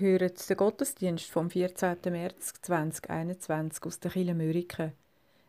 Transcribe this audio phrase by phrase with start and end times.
[0.00, 1.96] Hören den Gottesdienst vom 14.
[2.04, 4.92] März 2021 aus der Kille Mörike.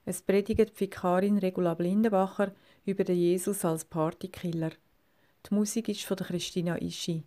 [0.05, 2.51] Es predigt die Vikarin Regula Blindenbacher
[2.83, 4.71] über den Jesus als Partykiller.
[5.45, 7.21] Die Musik ist von Christina Ischi.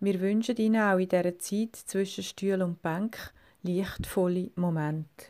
[0.00, 3.32] Wir wünschen Ihnen auch in dieser Zeit zwischen Stuhl und Bank
[3.62, 5.26] lichtvolle Momente.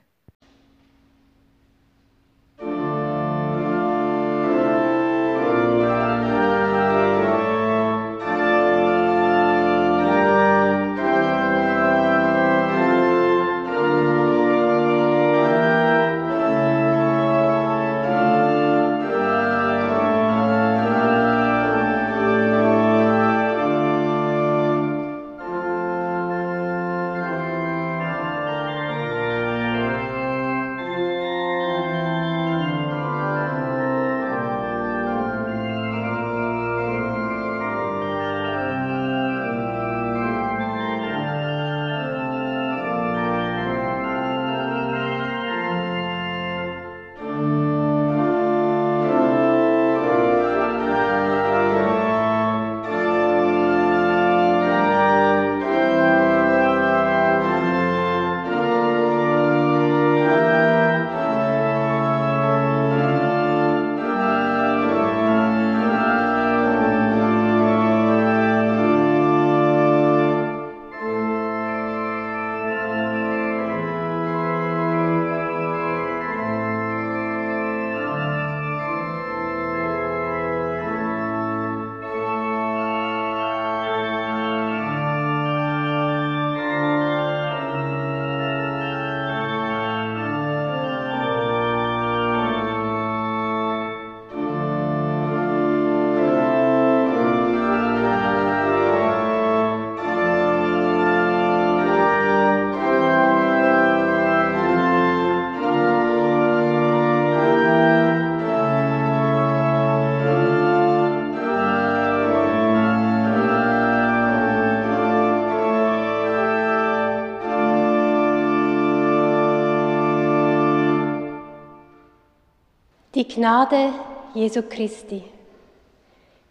[123.41, 123.95] Gnade
[124.35, 125.25] Jesu Christi,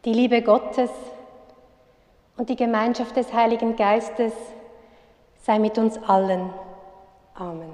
[0.06, 0.90] die Liebe Gottes
[2.36, 4.34] und die Gemeinschaft des Heiligen Geistes
[5.44, 6.52] sei mit uns allen.
[7.36, 7.74] Amen.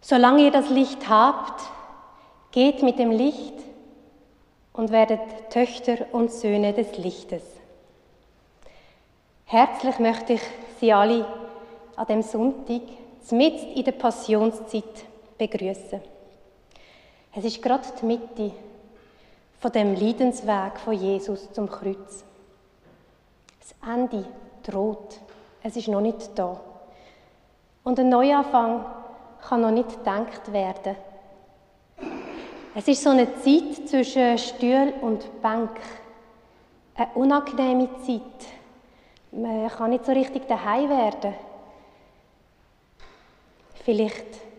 [0.00, 1.62] Solange ihr das Licht habt,
[2.50, 3.54] geht mit dem Licht
[4.72, 5.20] und werdet
[5.50, 7.44] Töchter und Söhne des Lichtes.
[9.44, 10.42] Herzlich möchte ich
[10.80, 11.26] Sie alle
[11.94, 12.82] an dem Sonntag,
[13.30, 15.04] mitten in der Passionszeit,
[15.40, 16.00] begrüßen.
[17.34, 18.52] Es ist gerade die Mitte
[19.58, 22.24] von dem Leidensweg von Jesus zum Kreuz.
[23.60, 24.26] Das Ende
[24.62, 25.18] droht.
[25.62, 26.60] Es ist noch nicht da.
[27.84, 28.84] Und ein Neuanfang
[29.48, 30.96] kann noch nicht gedacht werden.
[32.74, 35.70] Es ist so eine Zeit zwischen Stuhl und Bank.
[36.94, 38.22] Eine unangenehme Zeit.
[39.32, 41.34] Man kann nicht so richtig daheim werden.
[43.84, 44.49] Vielleicht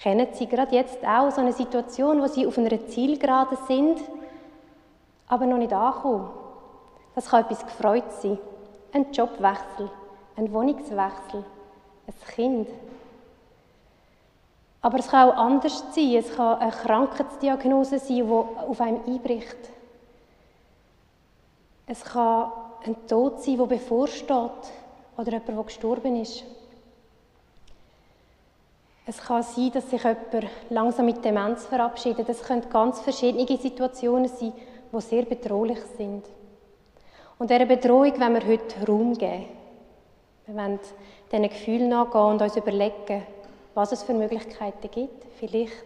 [0.00, 3.98] Kennen Sie gerade jetzt auch so eine Situation, wo Sie auf einer Zielgerade sind,
[5.26, 6.28] aber noch nicht ankommen?
[7.14, 8.38] Das kann etwas gefreut sein.
[8.92, 9.90] Ein Jobwechsel,
[10.36, 11.44] ein Wohnungswechsel,
[12.06, 12.68] ein Kind.
[14.82, 16.14] Aber es kann auch anders sein.
[16.14, 19.56] Es kann eine Krankheitsdiagnose sein, die auf einem einbricht.
[21.86, 22.52] Es kann
[22.84, 24.50] ein Tod sein, der bevorsteht.
[25.16, 26.44] Oder jemand, der gestorben ist.
[29.08, 32.28] Es kann sein, dass sich jemand langsam mit Demenz verabschiedet.
[32.28, 34.52] Es können ganz verschiedene Situationen sein,
[34.92, 36.24] die sehr bedrohlich sind.
[37.38, 39.46] Und dieser Bedrohung wollen wir heute Raum geben.
[40.46, 40.80] Wir wollen
[41.30, 43.22] diesen Gefühlen nachgehen und uns überlegen,
[43.74, 45.84] was es für Möglichkeiten gibt, vielleicht,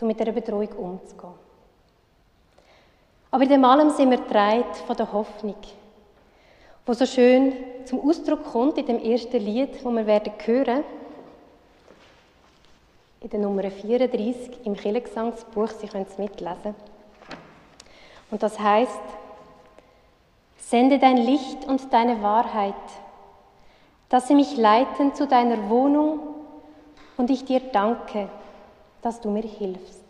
[0.00, 1.34] um mit dieser Bedrohung umzugehen.
[3.32, 5.56] Aber in dem allem sind wir getragen von der Hoffnung,
[6.86, 7.52] wo so schön
[7.84, 10.84] zum Ausdruck kommt in dem ersten Lied, das wir werden hören
[13.22, 15.68] in der Nummer 34 im Kirchengesangsbuch.
[15.68, 16.74] Sie können es mitlesen.
[18.30, 19.00] Und das heißt:
[20.58, 22.74] Sende dein Licht und deine Wahrheit,
[24.08, 26.20] dass sie mich leiten zu deiner Wohnung
[27.16, 28.28] und ich dir danke,
[29.02, 30.01] dass du mir hilfst.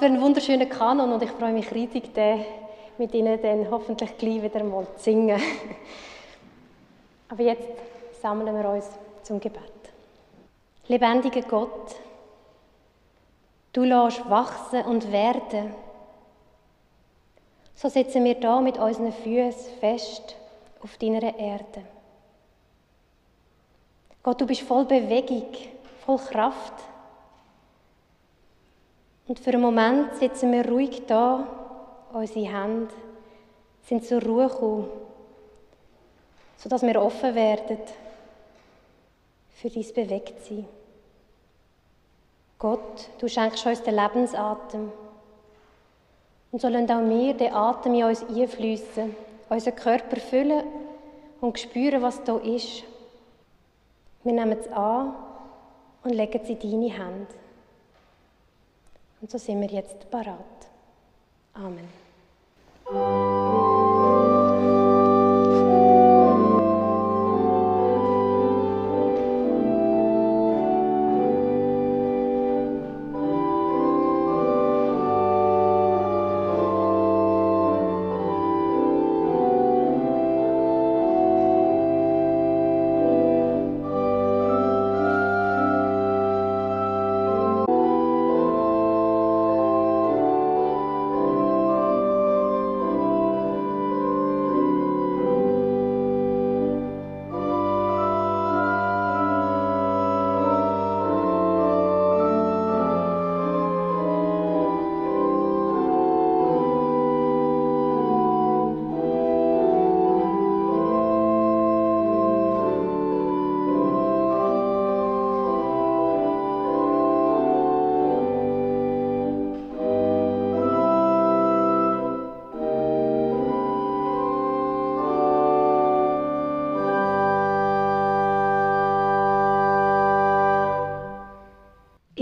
[0.00, 2.42] Für ein wunderschöner Kanon und ich freue mich riesig, den
[2.96, 5.38] mit Ihnen dann hoffentlich gleich wieder mal zu singen.
[7.28, 7.68] Aber jetzt
[8.22, 8.88] sammeln wir uns
[9.22, 9.60] zum Gebet.
[10.88, 11.96] Lebendiger Gott,
[13.74, 15.74] du lässt wachsen und werden.
[17.74, 20.34] So sitzen wir da mit unseren Füßen fest
[20.82, 21.82] auf deiner Erde.
[24.22, 25.52] Gott, du bist voll Bewegung,
[26.06, 26.89] voll Kraft.
[29.30, 31.46] Und für einen Moment sitzen wir ruhig da,
[32.12, 32.92] unsere Hände
[33.84, 34.90] sind zur Ruhe gekommen,
[36.56, 37.78] sodass wir offen werden
[39.50, 40.66] für dein Bewegtsein.
[42.58, 44.90] Gott, du schenkst uns den Lebensatem.
[46.50, 49.14] Und so lassen auch wir den Atem in uns einfließen,
[49.48, 50.64] unseren Körper füllen
[51.40, 52.82] und spüren, was da ist.
[54.24, 55.14] Wir nehmen es an
[56.02, 57.40] und legen es in deine Hände.
[59.20, 60.38] Und so sind wir jetzt parat.
[61.54, 61.88] Amen.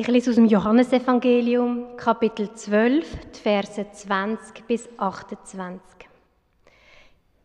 [0.01, 5.81] Ich lese aus dem Johannesevangelium, Kapitel 12, die Verse 20 bis 28.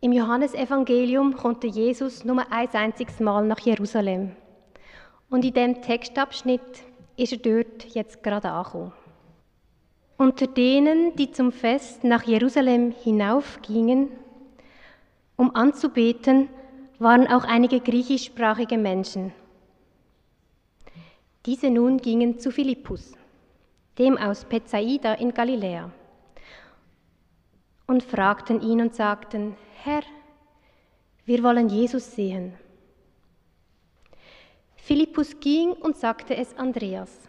[0.00, 4.36] Im Johannesevangelium kommt Jesus nur ein einziges Mal nach Jerusalem.
[5.30, 6.60] Und in dem Textabschnitt
[7.16, 8.92] ist er dort jetzt gerade angekommen.
[10.16, 14.10] Unter denen, die zum Fest nach Jerusalem hinaufgingen,
[15.34, 16.48] um anzubeten,
[17.00, 19.32] waren auch einige griechischsprachige Menschen.
[21.46, 23.12] Diese nun gingen zu Philippus,
[23.98, 25.90] dem aus Bethsaida in Galiläa,
[27.86, 30.02] und fragten ihn und sagten, Herr,
[31.26, 32.54] wir wollen Jesus sehen.
[34.76, 37.28] Philippus ging und sagte es Andreas.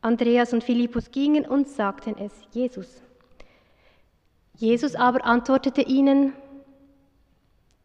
[0.00, 3.02] Andreas und Philippus gingen und sagten es Jesus.
[4.56, 6.32] Jesus aber antwortete ihnen,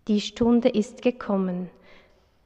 [0.08, 1.70] die Stunde ist gekommen,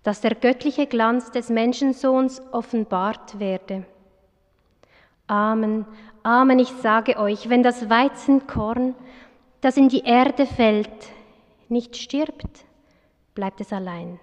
[0.03, 3.85] dass der göttliche Glanz des Menschensohns offenbart werde.
[5.27, 5.85] Amen,
[6.23, 8.93] Amen, ich sage euch, wenn das Weizenkorn,
[9.61, 10.89] das in die Erde fällt,
[11.67, 12.65] nicht stirbt,
[13.33, 14.19] bleibt es allein.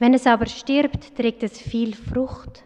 [0.00, 2.64] Wenn es aber stirbt, trägt es viel Frucht.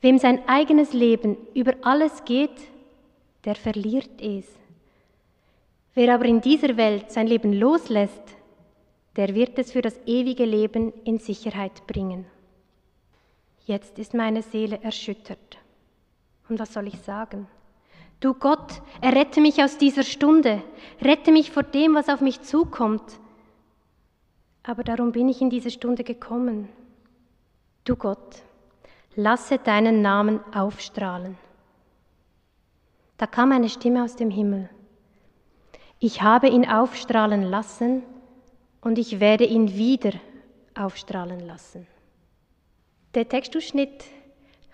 [0.00, 2.60] Wem sein eigenes Leben über alles geht,
[3.44, 4.46] der verliert es.
[5.94, 8.33] Wer aber in dieser Welt sein Leben loslässt,
[9.16, 12.26] der wird es für das ewige Leben in Sicherheit bringen.
[13.66, 15.58] Jetzt ist meine Seele erschüttert.
[16.48, 17.46] Und was soll ich sagen?
[18.20, 20.62] Du Gott, errette mich aus dieser Stunde,
[21.00, 23.02] rette mich vor dem, was auf mich zukommt.
[24.62, 26.68] Aber darum bin ich in diese Stunde gekommen.
[27.84, 28.42] Du Gott,
[29.14, 31.36] lasse deinen Namen aufstrahlen.
[33.18, 34.68] Da kam eine Stimme aus dem Himmel.
[36.00, 38.02] Ich habe ihn aufstrahlen lassen
[38.84, 40.12] und ich werde ihn wieder
[40.74, 41.86] aufstrahlen lassen.
[43.14, 44.04] Den Textausschnitt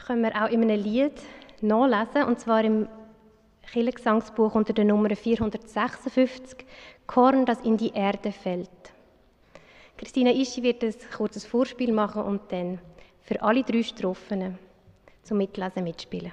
[0.05, 1.13] können wir auch in einem Lied
[1.61, 2.89] nachlesen, und zwar im
[3.71, 6.67] Kirchengesangsbuch unter der Nummer 456,
[7.07, 8.69] Korn, das in die Erde fällt.
[9.97, 12.81] Christina Ischi wird ein kurzes Vorspiel machen und dann
[13.23, 14.59] für alle drei Strophen
[15.23, 16.33] zum Mitlesen mitspielen.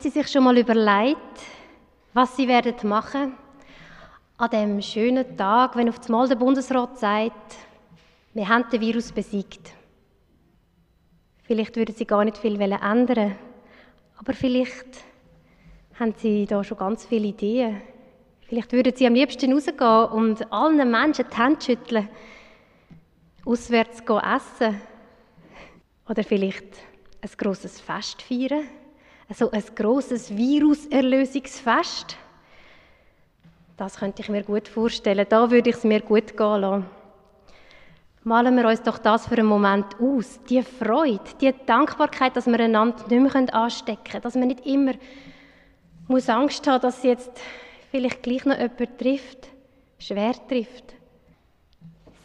[0.00, 1.18] Sie sich schon mal überlegt,
[2.14, 3.34] was Sie werden machen
[4.38, 7.56] an dem schönen Tag, wenn auf einmal der Bundesrat sagt,
[8.32, 9.72] wir haben den Virus besiegt?
[11.42, 13.36] Vielleicht würden Sie gar nicht viel ändern,
[14.16, 15.04] aber vielleicht
[15.98, 17.82] haben Sie da schon ganz viele Ideen.
[18.48, 22.08] Vielleicht würden Sie am liebsten rausgehen und allen Menschen die Hände schütteln,
[23.44, 24.80] auswärts essen
[26.08, 26.64] oder vielleicht
[27.20, 28.79] ein grosses Fest feiern,
[29.30, 32.16] also ein grosses Viruserlösungsfest.
[33.76, 35.24] Das könnte ich mir gut vorstellen.
[35.28, 36.86] Da würde ich es mir gut gehen lassen.
[38.24, 40.40] Malen wir uns doch das für einen Moment aus.
[40.50, 44.92] Die Freude, die Dankbarkeit, dass wir einander nicht mehr anstecken können, dass man nicht immer
[46.08, 47.30] muss Angst haben, dass jetzt
[47.92, 49.48] vielleicht gleich noch jemand trifft,
[49.98, 50.92] schwer trifft.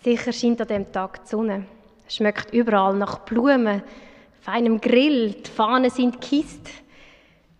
[0.03, 1.65] Sicher scheint an dem Tag die Sonne.
[2.07, 3.83] Es schmeckt überall nach Blumen,
[4.41, 6.67] feinem Grill, die Fahnen sind gekisst.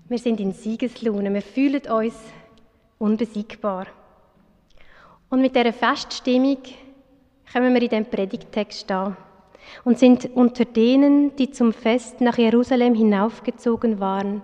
[0.08, 2.14] Wir sind in Siegeslaune, wir fühlen uns
[3.00, 3.88] unbesiegbar.
[5.30, 6.60] Und mit dieser Feststimmung
[7.52, 9.18] kommen wir in dem Predigtext an
[9.84, 14.44] und sind unter denen, die zum Fest nach Jerusalem hinaufgezogen waren,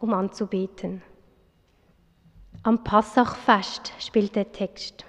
[0.00, 1.02] um anzubeten.
[2.62, 5.04] Am Passachfest spielt der Text.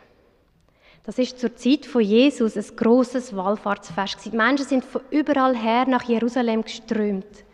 [1.03, 4.25] Das ist zur Zeit von Jesus ein großes Wallfahrtsfest.
[4.25, 7.45] Die Menschen sind von überall her nach Jerusalem geströmt.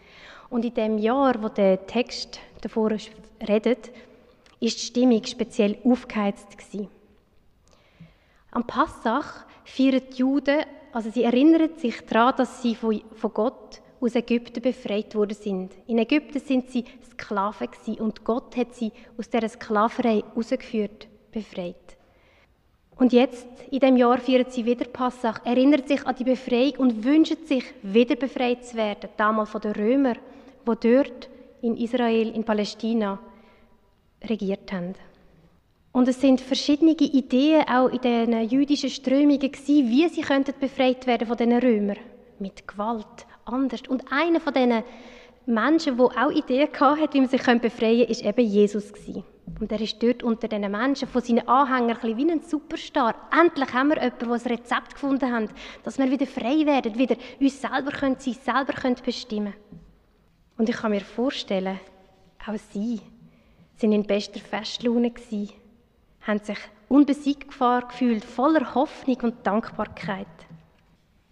[0.50, 2.92] Und in dem Jahr, wo der Text davor
[3.48, 3.92] redet,
[4.60, 6.90] ist die Stimmung speziell aufgeheizt gewesen.
[8.52, 13.00] Am Passach feiern die Juden, also sie erinnern sich daran, dass sie von,
[13.34, 15.74] Gott aus Ägypten befreit worden sind.
[15.88, 21.76] In Ägypten sind sie Sklaven gewesen und Gott hat sie aus der Sklaverei herausgeführt, befreit.
[22.96, 27.04] Und jetzt, in dem Jahr, feiern sie wieder Passach, erinnert sich an die Befreiung und
[27.04, 30.18] wünschen sich, wieder befreit zu werden, damals von den Römern,
[30.70, 31.28] wo dort
[31.64, 33.18] in Israel, in Palästina
[34.24, 34.94] regiert haben.
[35.92, 41.08] Und es sind verschiedene Ideen auch in den jüdischen Strömungen gewesen, wie sie könnten befreit
[41.08, 41.98] werden von den Römern.
[42.38, 43.82] Mit Gewalt, anders.
[43.90, 44.84] Und einer von diesen
[45.48, 48.94] Menschen, der auch Ideen hatte, wie man sich befreien könnte, ist eben Jesus.
[49.60, 53.16] Und er ist dort unter diesen Menschen, von seinen Anhängern, ein wie ein Superstar.
[53.32, 55.50] Endlich haben wir jemanden, der ein Rezept gefunden hat,
[55.84, 59.56] dass wir wieder frei werden, wieder uns selber können sein, selber können bestimmen
[60.60, 61.80] Und ich kann mir vorstellen,
[62.46, 63.02] auch sie
[63.78, 65.54] sind in bester Festlaune gewesen,
[66.22, 70.28] haben sich unbesiegbar gefühlt, voller Hoffnung und Dankbarkeit.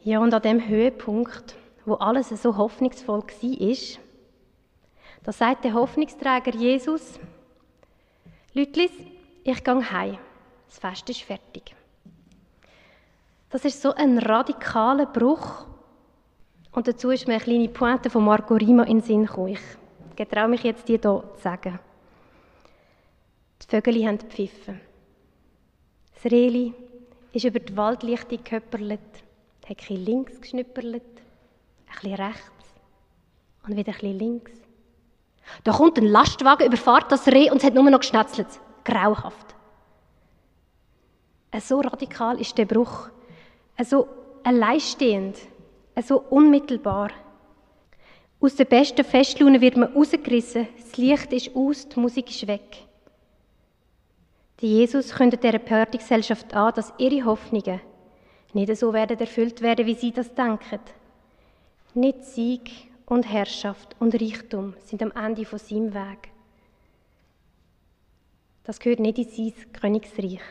[0.03, 1.55] Ja, und an dem Höhepunkt
[1.87, 3.77] wo alles so hoffnungsvoll war,
[5.23, 7.17] da sagt der Hoffnungsträger Jesus,
[8.53, 8.91] Lütlis,
[9.43, 10.17] ich gehe heim.
[10.67, 11.73] Das Fest ist fertig.
[13.49, 15.65] Das ist so ein radikaler Bruch.
[16.77, 19.47] Und dazu ist mir eine kleine Pointe von Marco Rima in den Sinn gekommen.
[19.47, 19.59] Ich
[20.15, 21.79] getraue mich jetzt, die hier zu sagen.
[23.63, 24.79] Die Vögel haben gepfiffen.
[26.13, 26.75] Das Reli
[27.33, 32.75] ist über die Waldlichte geköpperlet, hat ein bisschen links geschnüpperlet, ein bisschen rechts
[33.65, 34.51] und wieder ein bisschen links.
[35.63, 38.49] Da kommt ein Lastwagen, überfahrt das Reh und es hat nur noch geschnetzelt.
[38.83, 39.55] Grauhaft.
[41.59, 43.09] So radikal ist der Bruch.
[43.83, 44.07] So
[44.43, 45.37] alleinstehend.
[46.01, 47.11] So unmittelbar.
[48.39, 50.67] Aus der besten Festlaune wird man rausgerissen.
[50.77, 52.87] Das Licht ist aus, die Musik ist weg.
[54.59, 57.81] Die Jesus kündet dieser Partygesellschaft an, dass ihre Hoffnungen
[58.53, 60.79] nicht so werden erfüllt werden, wie sie das denken.
[61.93, 62.71] Nicht Sieg
[63.07, 66.29] und Herrschaft und Reichtum sind am Ende von seinem Weg.
[68.63, 70.41] Das gehört nicht in sein Königsreich.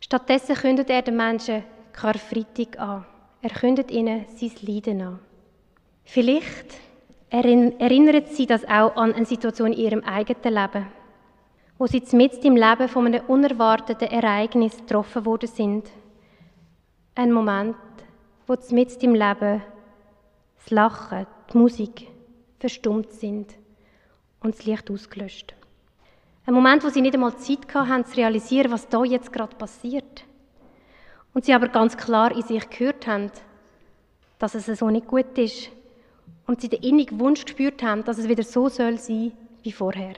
[0.00, 3.06] Stattdessen kündet er den Menschen Karfreitag an.
[3.42, 5.18] Er kündet ihnen sein Leiden an.
[6.04, 6.74] Vielleicht
[7.28, 10.86] erinnert sie das auch an eine Situation in ihrem eigenen Leben,
[11.76, 15.90] wo sie mitten im Leben von einem unerwarteten Ereignis getroffen worden sind.
[17.16, 17.74] Ein Moment,
[18.46, 19.60] wo mitten im Leben
[20.58, 22.06] das Lachen, die Musik
[22.60, 23.54] verstummt sind
[24.40, 25.54] und das Licht ausgelöscht.
[26.46, 30.24] Ein Moment, wo sie nicht einmal Zeit hatten, zu realisieren, was da jetzt gerade passiert.
[31.34, 33.30] Und sie aber ganz klar in sich gehört haben,
[34.38, 35.70] dass es so nicht gut ist.
[36.46, 40.14] Und sie den innigen Wunsch gespürt haben, dass es wieder so soll sein wie vorher.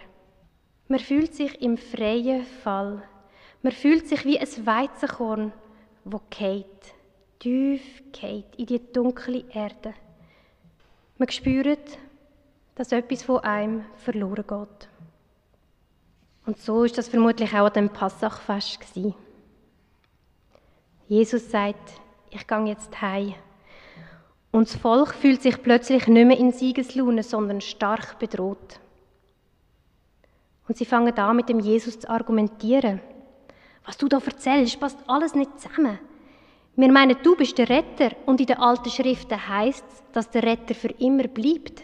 [0.89, 3.03] Man fühlt sich im freien Fall.
[3.63, 5.53] Man fühlt sich wie ein Weizenkorn,
[6.05, 6.67] wo geht
[7.45, 9.93] tief geht in die dunkle Erde.
[11.19, 11.99] Man spürt,
[12.75, 14.89] dass etwas von einem verloren geht.
[16.47, 18.81] Und so ist das vermutlich auch an dem Passachfest
[21.09, 23.35] Jesus sagt, ich gehe jetzt heim.
[24.51, 28.81] Und das Volk fühlt sich plötzlich nicht mehr in Siegeslaune, sondern stark bedroht.
[30.67, 33.01] Und sie fangen an, mit dem Jesus zu argumentieren.
[33.85, 35.99] Was du da erzählst, passt alles nicht zusammen.
[36.77, 40.43] Wir meinen, du bist der Retter und in den alten Schriften heißt es, dass der
[40.43, 41.83] Retter für immer bleibt.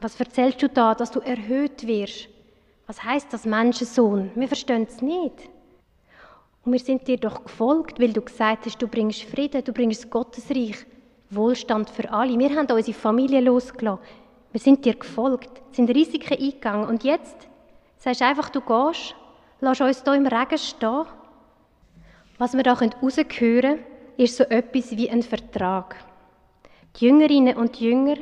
[0.00, 2.28] Was erzählst du da, dass du erhöht wirst?
[2.86, 4.30] Was heißt das Menschensohn?
[4.34, 5.48] Wir verstehen es nicht.
[6.64, 10.10] Und wir sind dir doch gefolgt, weil du gesagt hast, du bringst Frieden, du bringst
[10.10, 10.86] Gottesreich,
[11.30, 12.38] Wohlstand für alle.
[12.38, 14.04] Wir haben unsere Familie losgelassen.
[14.52, 16.88] Wir sind dir gefolgt, sind Risiken eingegangen.
[16.88, 17.48] Und jetzt
[17.98, 19.14] sagst du einfach, du gehst,
[19.60, 21.06] lass uns hier im Regen stehen
[22.42, 23.78] was wir da heraushören können,
[24.16, 25.94] ist so etwas wie ein Vertrag.
[26.96, 28.16] Die Jüngerinnen und Jünger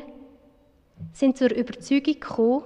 [1.14, 2.64] sind zur Überzeugung gekommen,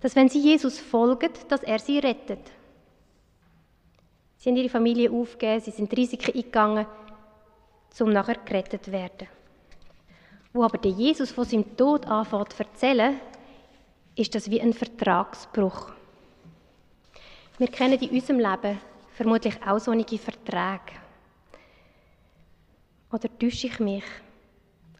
[0.00, 2.52] dass wenn sie Jesus folgen, dass er sie rettet.
[4.40, 6.86] Sie haben ihre Familie aufgegeben, sie sind Risiken eingegangen,
[8.00, 9.28] um nachher gerettet zu werden.
[10.54, 13.20] Wo aber der Jesus von seinem Tod anfängt zu erzählen,
[14.16, 15.92] ist das wie ein Vertragsbruch.
[17.58, 18.80] Wir kennen in unserem Leben
[19.12, 20.96] vermutlich auch solche Verträge.
[23.12, 24.04] Oder täusche ich mich?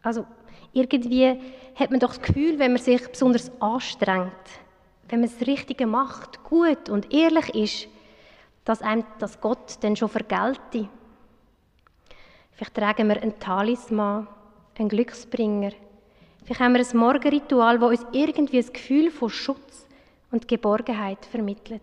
[0.03, 0.27] Also
[0.75, 1.41] irgendwie
[1.77, 4.31] hat man doch das Gefühl, wenn man sich besonders anstrengt,
[5.09, 7.89] wenn man das Richtige macht, gut und ehrlich ist,
[8.71, 10.89] dass einem das Gott dann schon vergelte.
[12.53, 14.29] Vielleicht tragen wir einen Talisman,
[14.79, 15.73] einen Glücksbringer.
[16.45, 19.89] Vielleicht haben wir ein Morgenritual, das uns irgendwie ein Gefühl von Schutz
[20.31, 21.83] und Geborgenheit vermittelt.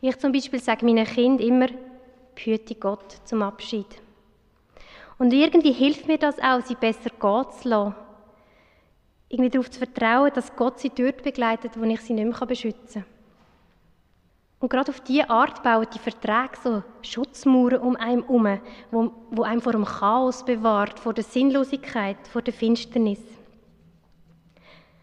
[0.00, 1.66] Ich zum Beispiel sage meinen Kindern immer,
[2.34, 4.00] behüte Gott zum Abschied.
[5.18, 7.94] Und irgendwie hilft mir das auch, sie besser gehen zu lassen.
[9.28, 13.02] Irgendwie darauf zu vertrauen, dass Gott sie dort begleitet, wo ich sie nicht mehr beschützen
[13.02, 13.15] kann.
[14.58, 19.42] Und gerade auf diese Art bauen die Verträge so Schutzmauern um einen herum, wo, wo
[19.42, 23.20] einem vor dem Chaos bewahrt, vor der Sinnlosigkeit, vor der Finsternis.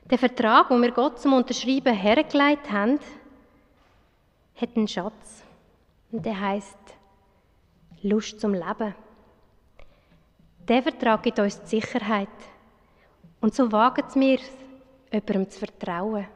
[0.10, 3.00] Der Vertrag, den wir Gott zum Unterschreiben hergelegt haben,
[4.56, 5.44] hat einen Schatz
[6.12, 6.78] und der heißt
[8.02, 8.96] Lust zum Leben.
[10.68, 12.28] Der Vertrag gibt uns die Sicherheit
[13.40, 14.52] und so wagen wir es,
[15.12, 16.28] jemandem zu vertrauen,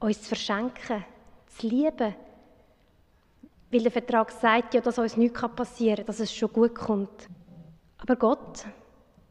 [0.00, 1.04] uns zu verschenken,
[1.58, 2.14] zu lieben,
[3.70, 7.28] weil der Vertrag sagt ja, dass uns nichts passieren kann, dass es schon gut kommt.
[7.98, 8.64] Aber Gott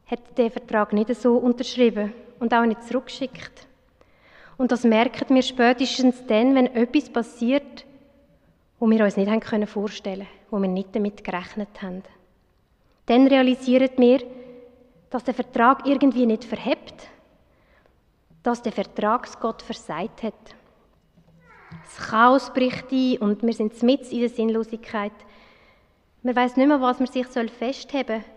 [0.06, 3.66] hat den Vertrag nicht so unterschrieben und auch nicht zurückgeschickt.
[4.56, 7.84] Und das merken wir spätestens dann, wenn etwas passiert,
[8.78, 12.02] wo wir uns nicht haben können vorstellen wo wir nicht damit gerechnet haben.
[13.06, 14.22] Dann realisieren wir,
[15.10, 17.08] dass der Vertrag irgendwie nicht verhebt,
[18.42, 20.34] dass der Vertragsgott versagt hat.
[21.84, 25.12] Das Chaos bricht ein und wir sind mit in der Sinnlosigkeit.
[26.22, 28.32] Man weiß nicht mehr, was man sich festheben soll,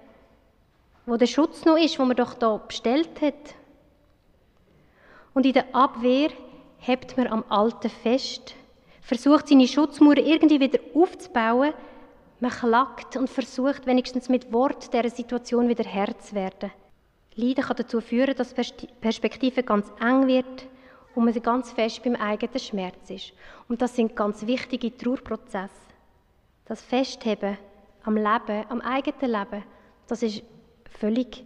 [1.06, 3.56] wo der Schutz noch ist, wo man doch da bestellt hat.
[5.34, 6.30] Und in der Abwehr
[6.80, 8.56] hebt man am Alten fest,
[9.02, 11.74] versucht seine Schutzmauer irgendwie wieder aufzubauen.
[12.40, 16.72] Man klagt und versucht wenigstens mit Wort dieser Situation wieder Herr zu werden.
[17.36, 20.68] Leiden kann dazu führen, dass die Perspektive ganz eng wird
[21.16, 23.34] und man ganz fest beim eigenen Schmerz ist.
[23.68, 25.70] Und das sind ganz wichtige Trauerprozesse.
[26.66, 27.58] Das Festheben
[28.04, 29.64] am Leben, am eigenen Leben,
[30.08, 30.44] das ist
[31.00, 31.44] völlig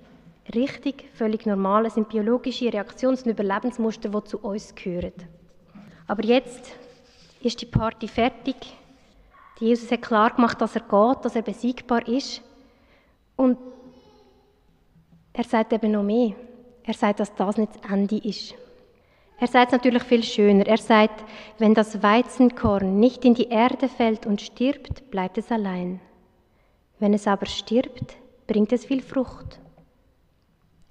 [0.53, 1.85] richtig, völlig normal.
[1.85, 5.13] Es sind biologische Reaktions- und Überlebensmuster, die zu uns gehören.
[6.07, 6.71] Aber jetzt
[7.41, 8.55] ist die Party fertig.
[9.59, 12.41] Jesus hat klar gemacht, dass er geht, dass er besiegbar ist.
[13.35, 13.57] Und
[15.33, 16.33] er sagt eben noch mehr.
[16.83, 18.55] Er sagt, dass das nicht das Ende ist.
[19.39, 20.67] Er sagt es natürlich viel schöner.
[20.67, 21.23] Er sagt,
[21.57, 26.01] wenn das Weizenkorn nicht in die Erde fällt und stirbt, bleibt es allein.
[26.99, 29.59] Wenn es aber stirbt, bringt es viel Frucht.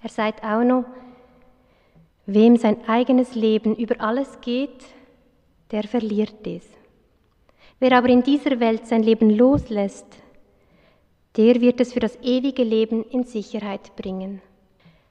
[0.02, 0.84] Er sagt auch noch,
[2.24, 4.84] wem sein eigenes Leben über alles geht,
[5.70, 6.64] der verliert es.
[7.80, 10.06] Wer aber in dieser Welt sein Leben loslässt,
[11.36, 14.40] der wird es für das ewige Leben in Sicherheit bringen.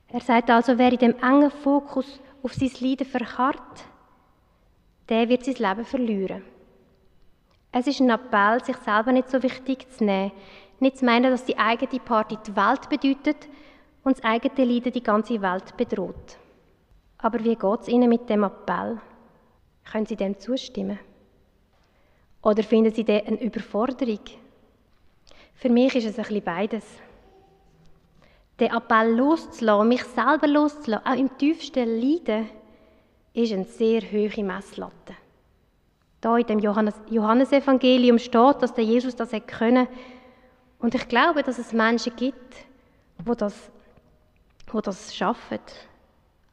[0.09, 3.85] Er sagt also, wer in dem engen Fokus auf sein Leiden verharrt,
[5.09, 6.43] der wird sein Leben verlieren.
[7.71, 10.31] Es ist ein Appell, sich selber nicht so wichtig zu nehmen,
[10.79, 13.47] nicht zu meinen, dass die eigene Party die Welt bedeutet,
[14.07, 16.37] und das eigene Leiden die ganze Welt bedroht.
[17.17, 19.01] Aber wie geht es Ihnen mit dem Appell?
[19.91, 20.97] Können Sie dem zustimmen?
[22.41, 24.21] Oder finden Sie den eine Überforderung?
[25.55, 26.85] Für mich ist es ein bisschen beides.
[28.59, 32.49] Den Appell loszulassen, mich selber loszulassen, auch im tiefsten Leiden,
[33.33, 35.15] ist eine sehr hohe Messlatte.
[36.21, 39.87] Da in dem Johannes Johannesevangelium steht, dass der Jesus das können.
[40.79, 42.55] Und ich glaube, dass es Menschen gibt,
[43.23, 43.69] wo das,
[44.71, 45.59] wo das schaffen.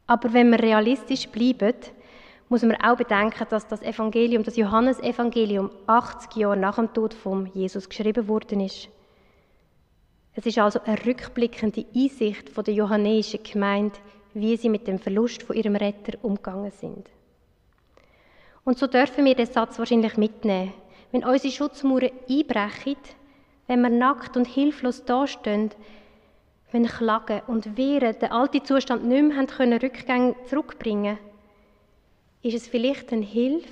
[0.07, 1.73] Aber wenn wir realistisch bleiben,
[2.49, 7.47] muss man auch bedenken, dass das Evangelium, das Johannesevangelium, 80 Jahre nach dem Tod von
[7.47, 8.89] Jesus geschrieben worden ist.
[10.35, 13.97] Es ist also eine rückblickende Einsicht von der johannäischen Gemeinde,
[14.33, 17.09] wie sie mit dem Verlust von ihrem Retter umgegangen sind.
[18.65, 20.73] Und so dürfen wir den Satz wahrscheinlich mitnehmen.
[21.11, 22.97] Wenn unsere Schutzmauern einbrechen,
[23.67, 25.71] wenn wir nackt und hilflos dastehen,
[26.71, 31.17] wenn Klagen und Wehren den alten Zustand nicht mehr haben können, Rückgänge zurückbringen
[32.45, 33.67] ist es vielleicht eine Hilfe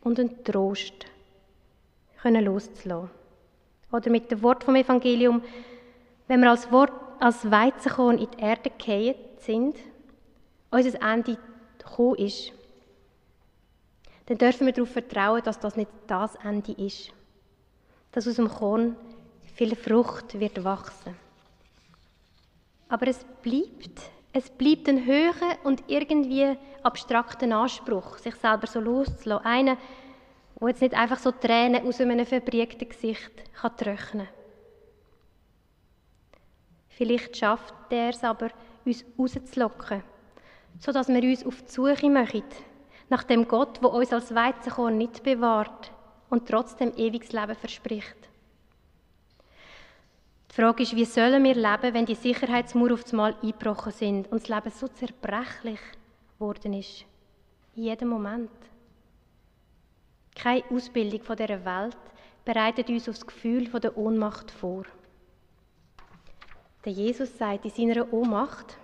[0.00, 1.04] und ein Trost,
[2.22, 3.10] können loszulassen.
[3.92, 5.42] Oder mit dem Wort vom Evangelium,
[6.28, 9.76] wenn wir als, Wort, als Weizenkorn in die Erde gefallen sind,
[10.70, 11.38] unser Ende
[11.78, 12.52] gekommen ist,
[14.26, 17.10] dann dürfen wir darauf vertrauen, dass das nicht das Ende ist.
[18.12, 18.94] Dass aus dem Korn
[19.54, 21.16] viel Frucht wird wachsen.
[22.90, 24.02] Aber es bleibt,
[24.34, 29.46] es bleibt ein höherer und irgendwie abstrakter Anspruch, sich selber so loszulassen.
[29.46, 29.76] Einer,
[30.60, 34.37] der jetzt nicht einfach so Tränen aus einem verbriegten Gesicht kann trocknen kann.
[36.98, 38.50] Vielleicht schafft er es aber,
[38.84, 40.02] uns rauszulocken,
[40.80, 42.42] sodass wir uns auf die Suche machen,
[43.08, 45.92] nach dem Gott, der uns als Weizenkorn nicht bewahrt
[46.28, 48.16] und trotzdem ewiges Leben verspricht.
[50.50, 54.42] Die Frage ist, wie sollen wir leben, wenn die Sicherheitsmauer auf Mal eingebrochen sind und
[54.42, 55.80] das Leben so zerbrechlich
[56.36, 57.04] geworden ist?
[57.76, 58.50] In jedem Moment.
[60.34, 61.96] Keine Ausbildung von dieser Welt
[62.44, 64.82] bereitet uns auf das Gefühl der Ohnmacht vor.
[66.84, 68.76] Der Jesus sagt in seiner Ohnmacht,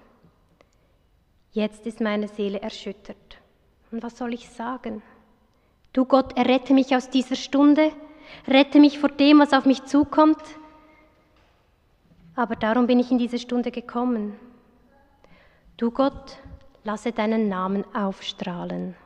[1.52, 3.38] jetzt ist meine Seele erschüttert.
[3.90, 5.02] Und was soll ich sagen?
[5.92, 7.92] Du Gott, errette mich aus dieser Stunde,
[8.48, 10.42] rette mich vor dem, was auf mich zukommt.
[12.34, 14.34] Aber darum bin ich in diese Stunde gekommen.
[15.76, 16.38] Du Gott,
[16.82, 18.96] lasse deinen Namen aufstrahlen.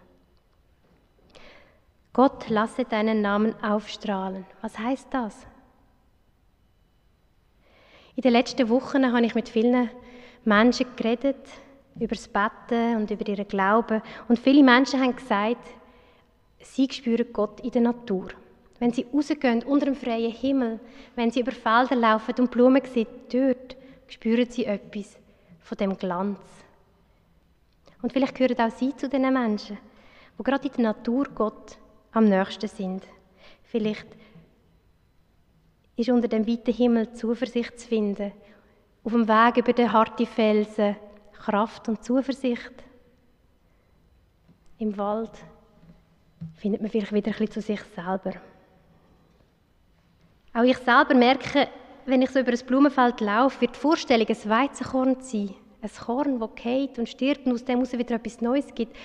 [2.14, 4.46] Gott, lasse deinen Namen aufstrahlen.
[4.62, 5.46] Was heißt das?
[8.18, 9.90] In den letzten Wochen habe ich mit vielen
[10.44, 11.36] Menschen geredet,
[12.00, 14.02] über das Betten und über ihren Glauben.
[14.26, 15.64] Und viele Menschen haben gesagt,
[16.60, 18.30] sie spüren Gott in der Natur.
[18.80, 20.80] Wenn sie rausgehen, unter dem freien Himmel,
[21.14, 23.76] wenn sie über Felder laufen und Blumen sehen, dort
[24.08, 25.16] spüren sie etwas
[25.60, 26.40] von dem Glanz.
[28.02, 29.78] Und vielleicht gehören auch sie zu den Menschen,
[30.36, 31.78] die gerade in der Natur Gott
[32.10, 33.04] am nächsten sind.
[33.62, 34.08] Vielleicht
[35.98, 38.32] ist unter dem weiten Himmel Zuversicht zu finden.
[39.02, 40.96] Auf dem Weg über den harten Felsen
[41.32, 42.72] Kraft und Zuversicht.
[44.78, 45.32] Im Wald
[46.54, 48.34] findet man vielleicht wieder ein bisschen zu sich selber.
[50.54, 51.68] Auch ich selber merke,
[52.06, 55.54] wenn ich so über ein Blumenfeld laufe, wird die Vorstellung, ein Weizenkorn sein.
[55.80, 58.96] Ein Korn, das geht und stirbt und aus dem heraus wieder etwas Neues gibt.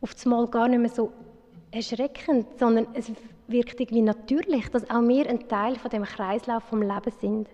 [0.00, 1.12] Auf das Mal gar nicht mehr so
[1.70, 3.10] erschreckend, sondern es
[3.48, 7.48] wirkt irgendwie natürlich, dass auch wir ein Teil von dem Kreislauf vom Leben sind.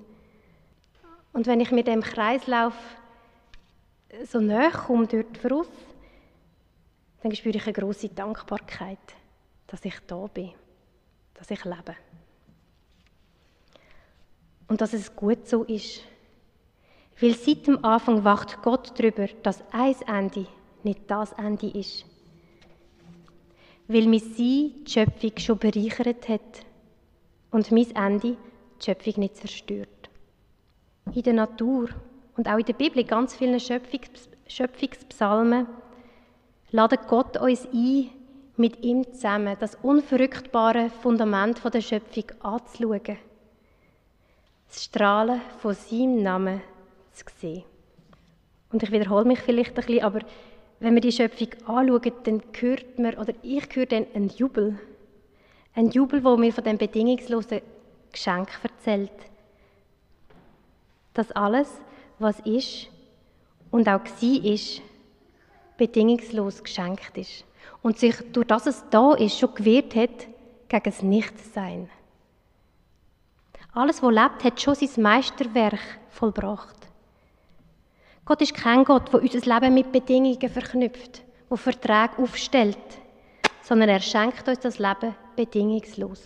[1.33, 2.75] Und wenn ich mir dem Kreislauf
[4.25, 5.69] so näher komme dort voraus,
[7.23, 8.99] dann spüre ich eine große Dankbarkeit,
[9.67, 10.53] dass ich da bin,
[11.35, 11.97] dass ich lebe.
[14.69, 16.03] Und dass es gut so ist.
[17.21, 20.47] Weil seit dem Anfang wacht Gott darüber, dass ein Ende
[20.83, 22.05] nicht das Ende ist
[23.87, 26.65] weil mich sie die Schöpfung schon bereichert hat
[27.51, 28.37] und mein Ende
[28.81, 29.89] die Schöpfung nicht zerstört.
[31.13, 31.89] In der Natur
[32.37, 35.67] und auch in der Bibel, in ganz vielen Schöpfungs Schöpfungspsalmen,
[36.71, 38.11] ladet Gott uns ein,
[38.57, 43.19] mit ihm zusammen das unverrückbare Fundament der Schöpfung anzuschauen.
[44.69, 46.61] Das Strahlen von seinem Namen
[47.13, 47.65] zu sehen.
[48.71, 50.21] Und ich wiederhole mich vielleicht ein bisschen, aber
[50.85, 54.79] wenn wir die Schöpfung anschauen, dann hört man, oder ich höre dann einen Jubel.
[55.75, 57.63] Ein Jubel, wo mir von dem bedingungslosen
[58.13, 59.11] Geschenk erzählt.
[61.15, 61.69] Dass alles,
[62.19, 62.89] was ist
[63.71, 64.83] und auch war, ist,
[65.79, 67.47] bedingungslos geschenkt ist.
[67.81, 70.29] Und sich durch das es da ist, schon gewehrt hat
[70.69, 71.89] gegen das Nichtsein.
[73.73, 76.84] Alles, was lebt, hat schon sein Meisterwerk vollbracht.
[78.25, 82.79] Gott ist kein Gott, der unser Leben mit Bedingungen verknüpft, der Verträge aufstellt,
[83.63, 86.23] sondern er schenkt uns das Leben bedingungslos.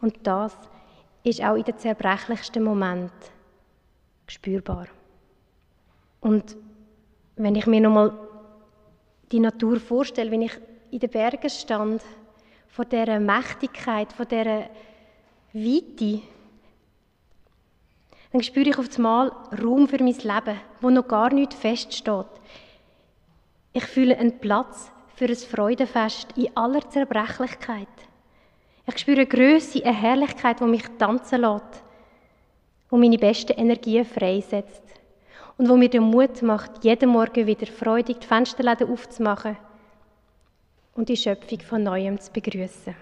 [0.00, 0.56] Und das
[1.22, 3.10] ist auch in den zerbrechlichsten Momenten
[4.26, 4.86] spürbar.
[6.20, 6.56] Und
[7.36, 8.12] wenn ich mir nochmal
[9.30, 10.58] die Natur vorstelle, wenn ich
[10.90, 12.02] in den Bergen stand,
[12.68, 14.70] vor dieser Mächtigkeit, vor dieser
[15.52, 16.22] Weite,
[18.32, 19.30] dann spüre ich auf einmal
[19.62, 22.26] Raum für mein Leben, wo noch gar nicht feststeht.
[23.74, 27.88] Ich fühle einen Platz für ein Freudenfest in aller Zerbrechlichkeit.
[28.86, 31.82] Ich spüre eine Größe, eine Herrlichkeit, die mich tanzen lässt
[32.90, 34.82] und meine besten Energien freisetzt.
[35.58, 39.56] Und wo mir den Mut macht, jeden Morgen wieder freudig die Fensterläden aufzumachen
[40.94, 42.94] und die Schöpfung von Neuem zu begrüßen.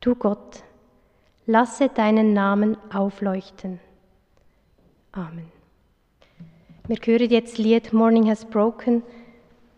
[0.00, 0.62] Du Gott,
[1.46, 3.80] lasse deinen Namen aufleuchten.
[5.12, 5.50] Amen.
[6.88, 9.02] Wir hören jetzt das Lied Morning Has Broken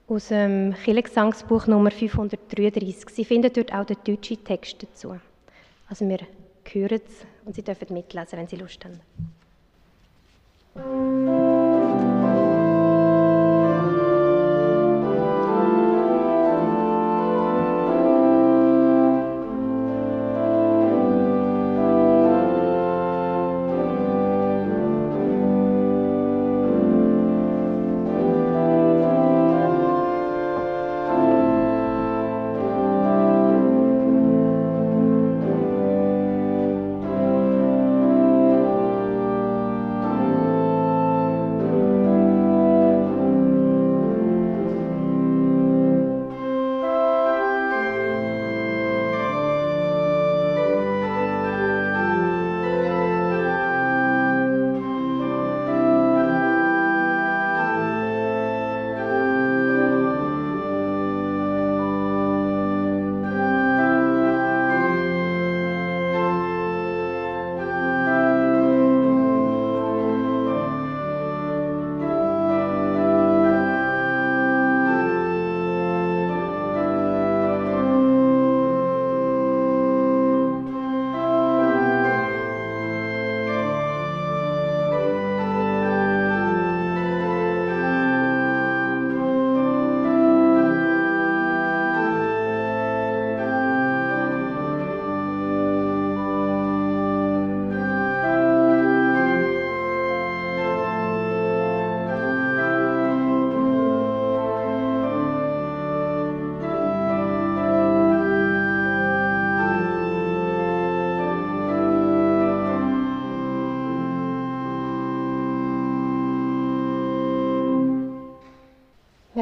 [0.09, 3.11] aus dem Kirchengesangsbuch Nummer 533.
[3.11, 5.17] Sie finden dort auch den deutschen Text dazu.
[5.89, 6.21] Also wir
[6.73, 9.01] hören es und Sie dürfen mitlesen, wenn Sie Lust haben.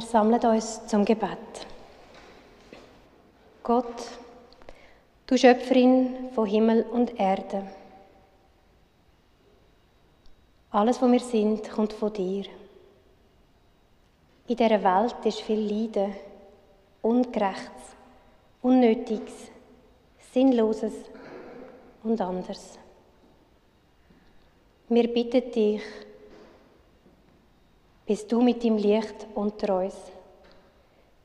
[0.03, 1.39] Wir sammeln uns zum Gebet.
[3.63, 4.03] Gott,
[5.29, 7.63] du Schöpferin von Himmel und Erde.
[10.73, 12.47] Alles, was wir sind, kommt von dir.
[14.49, 16.13] In dieser Welt ist viel Leiden,
[17.01, 17.95] Ungerechtes,
[18.61, 19.53] Unnötiges,
[20.33, 20.95] Sinnloses
[22.03, 22.77] und anders.
[24.89, 25.81] Wir bitten dich,
[28.07, 29.95] bist du mit dem Licht unter uns.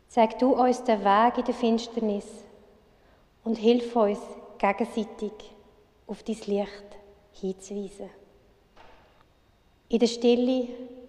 [0.07, 2.25] Zeig du uns den Weg in der Finsternis
[3.43, 4.19] und hilf uns
[4.57, 5.31] gegenseitig
[6.07, 6.85] auf dein Licht
[7.33, 8.09] hinzuweisen.
[9.89, 10.67] In der Stille,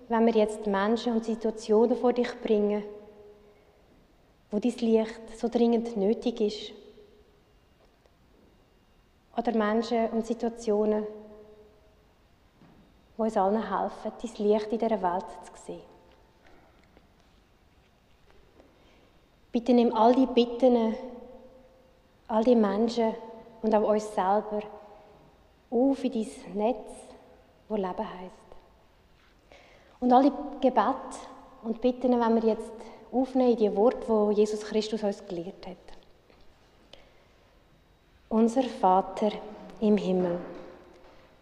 [0.08, 2.82] wenn wir jetzt Menschen und Situationen vor dich bringen,
[4.50, 6.72] wo dein Licht so dringend nötig ist,
[9.36, 11.06] oder Menschen und Situationen,
[13.18, 15.82] die uns allen helfen, dein Licht in dieser Welt zu sehen.
[19.50, 20.94] Bitte nimm all die Bitten,
[22.28, 23.14] all die Menschen
[23.62, 24.62] und auch uns selber
[25.70, 26.90] auf in dein Netz,
[27.68, 28.34] wo Leben heisst.
[29.98, 31.18] Und all die Gebete
[31.64, 32.70] und Bitten wenn wir jetzt
[33.10, 35.76] aufnehmen in die Worte, wo Jesus Christus uns gelehrt hat.
[38.28, 39.32] Unser Vater
[39.80, 40.38] im Himmel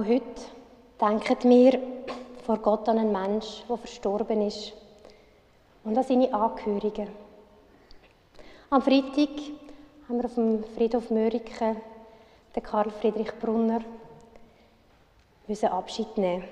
[0.00, 0.24] Auch heute
[0.98, 1.78] denken wir
[2.46, 4.72] vor Gott an einen Menschen, der verstorben ist
[5.84, 7.08] und an seine Angehörigen.
[8.70, 9.28] Am Freitag
[10.08, 11.76] haben wir auf dem Friedhof Mörike
[12.56, 13.80] den Karl Friedrich Brunner
[15.46, 16.44] müssen Abschied nehmen.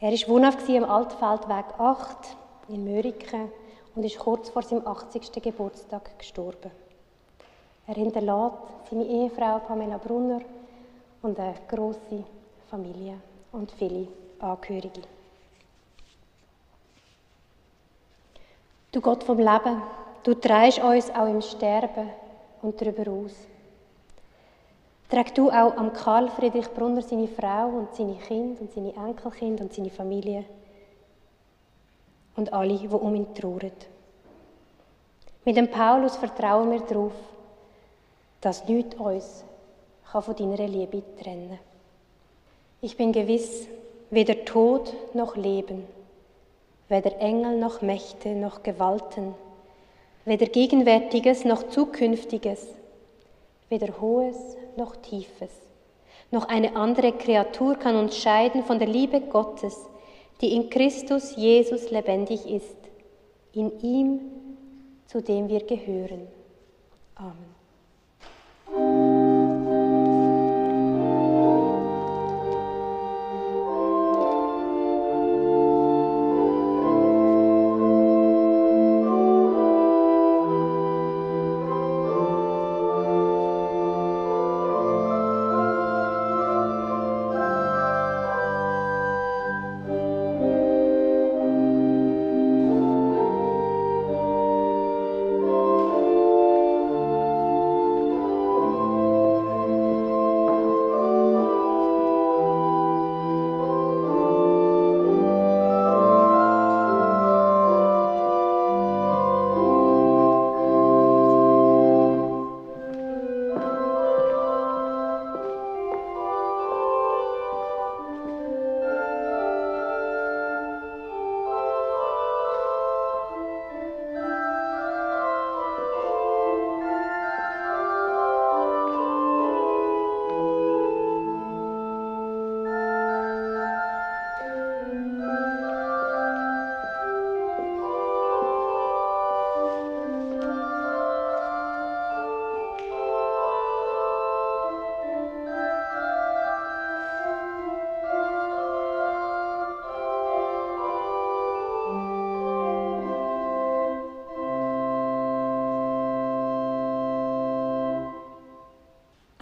[0.00, 2.16] Er war wohnhaft am Altfeldweg 8
[2.68, 3.50] in Mörike
[3.94, 5.30] und ist kurz vor seinem 80.
[5.42, 6.70] Geburtstag gestorben.
[7.86, 8.56] Er hinterlässt
[8.88, 10.40] seine Ehefrau Pamela Brunner
[11.20, 12.24] und eine große
[12.74, 13.20] Familie
[13.52, 14.08] und viele
[14.40, 15.02] Angehörige.
[18.90, 19.80] Du Gott vom Leben,
[20.24, 22.10] du trägst uns auch im Sterben
[22.62, 23.36] und darüber aus.
[25.08, 29.62] Träg du auch am Karl Friedrich Brunner seine Frau und seine Kinder und seine Enkelkinder
[29.62, 30.44] und seine Familie
[32.34, 33.70] und alle, die um ihn trauern.
[35.44, 37.12] Mit dem Paulus vertrauen wir darauf,
[38.40, 39.44] dass nichts uns
[40.10, 41.73] von deiner Liebe trennen kann.
[42.84, 43.66] Ich bin gewiss,
[44.10, 45.86] weder Tod noch Leben,
[46.90, 49.34] weder Engel noch Mächte noch Gewalten,
[50.26, 52.66] weder Gegenwärtiges noch Zukünftiges,
[53.70, 54.36] weder Hohes
[54.76, 55.48] noch Tiefes,
[56.30, 59.86] noch eine andere Kreatur kann uns scheiden von der Liebe Gottes,
[60.42, 62.76] die in Christus Jesus lebendig ist,
[63.54, 64.20] in ihm,
[65.06, 66.28] zu dem wir gehören.
[67.14, 69.03] Amen.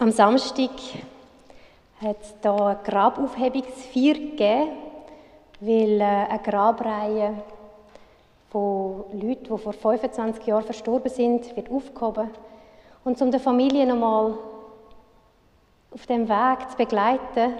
[0.03, 0.71] Am Samstag
[2.01, 4.71] hat es hier eine Grabaufhebungsfeier gegeben,
[5.61, 7.35] weil äh, eine Grabreihe
[8.51, 12.29] von Leuten, die vor 25 Jahren verstorben sind, wird aufgehoben.
[13.05, 14.33] Und um die Familie nochmal
[15.93, 17.53] auf dem Weg zu begleiten,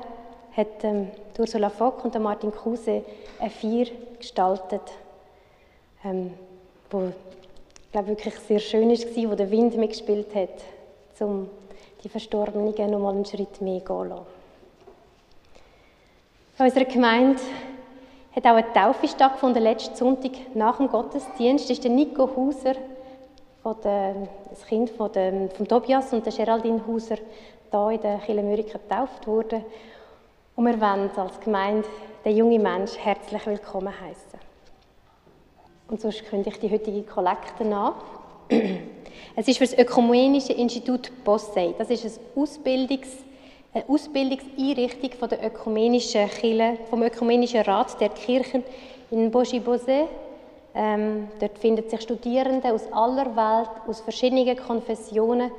[0.51, 3.05] hat ähm, Ursula Fock und Martin Kruse
[3.39, 3.85] eine Feier
[4.19, 4.91] gestaltet,
[6.03, 6.33] ähm,
[6.91, 10.61] wo ich glaube, wirklich sehr schön war, wo der Wind mitgespielt hat,
[11.21, 11.47] um
[12.03, 14.25] die Verstorbenen noch mal einen Schritt mehr gehen lassen.
[16.59, 17.41] In unserer Gemeinde
[18.35, 21.69] hat auch eine Taufe stattgefunden, letzten Sonntag nach dem Gottesdienst.
[21.69, 22.75] ist der Nico Hauser,
[23.61, 27.17] von der, das Kind von, der, von Tobias und der Geraldine Hauser,
[27.71, 29.63] hier in der Kirche getauft worden.
[30.55, 31.87] Und wir wollen als Gemeinde
[32.23, 34.39] den jungen Menschen herzlich willkommen heißen.
[35.87, 37.93] Und sonst kündige ich die heutige Kollekte an.
[39.35, 41.73] Es ist für das Ökumenische Institut Bossei.
[41.77, 43.07] Das ist eine, Ausbildungs,
[43.73, 48.63] eine Ausbildungseinrichtung von der ökumenischen Kirche, vom Ökumenischen Rat der Kirchen
[49.09, 50.07] in Boschibose.
[50.75, 55.51] Ähm, dort finden sich Studierende aus aller Welt, aus verschiedenen Konfessionen.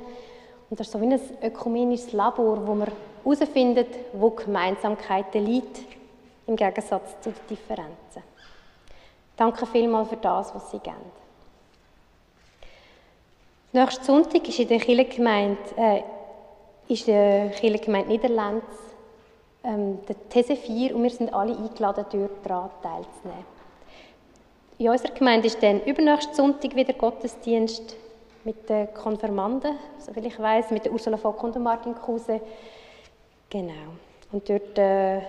[0.69, 2.89] Und das ist so wie ein ökumenisches Labor, wo man
[3.23, 5.85] herausfindet, wo Gemeinsamkeiten liegen,
[6.47, 8.23] im Gegensatz zu den Differenzen.
[9.35, 11.24] Danke vielmals für das, was Sie geben.
[13.75, 16.01] Nächsten Sonntag ist in der Kirchengemeinde, äh,
[16.87, 18.65] ist der Kirchengemeinde Niederlands
[19.65, 23.45] ähm, der These 4 und wir sind alle eingeladen, dort daran teilzunehmen.
[24.77, 27.97] In unserer Gemeinde ist dann übernächsten Sonntag wieder Gottesdienst
[28.45, 32.39] mit den Konfirmanden, soviel ich weiß, mit der Ursula Vogt und Martin Kruse.
[33.49, 33.73] Genau.
[34.31, 35.19] Und dort äh,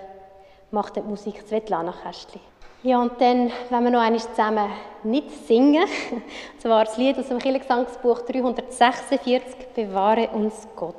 [0.71, 2.39] macht die Musik Svetlana Kästli.
[2.83, 4.69] Ja, und dann, wenn wir noch einmal zusammen
[5.03, 10.95] nicht singen, und zwar das Lied aus dem Kirchengesangsbuch 346, Bewahre uns Gott.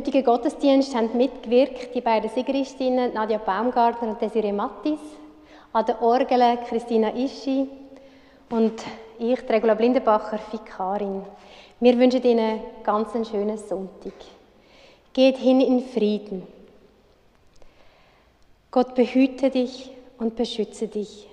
[0.00, 4.98] Heutigen Gottesdienst haben mitgewirkt die beiden Sigristinnen Nadja Baumgartner und Desiree Mattis,
[5.74, 7.68] an der Orgel Christina Ischi
[8.48, 8.82] und
[9.18, 11.22] ich, Regula Blindenbacher, Vikarin.
[11.80, 14.14] Wir wünschen Ihnen ganz einen schönen Sonntag.
[15.12, 16.46] Geht hin in Frieden.
[18.70, 21.28] Gott behüte dich und beschütze dich.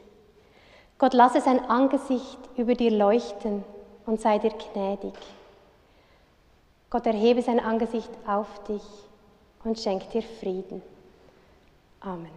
[0.98, 3.64] Gott lasse sein Angesicht über dir leuchten
[4.06, 5.14] und sei dir gnädig.
[6.90, 8.84] Gott erhebe sein Angesicht auf dich
[9.64, 10.82] und schenkt dir Frieden.
[12.00, 12.37] Amen.